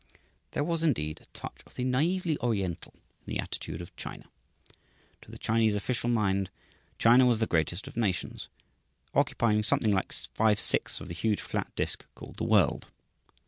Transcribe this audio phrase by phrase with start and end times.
[0.53, 2.91] There was, indeed, a touch of the naively Oriental
[3.27, 4.31] in the attitude of China.
[5.21, 6.49] To the Chinese official mind,
[6.97, 8.49] China was the greatest of nations,
[9.13, 12.89] occupying something like five sixths of the huge flat disc called the world.